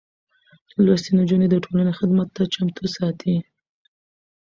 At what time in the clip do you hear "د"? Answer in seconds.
1.49-1.55